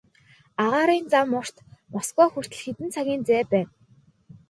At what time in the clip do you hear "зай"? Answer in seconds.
3.27-3.43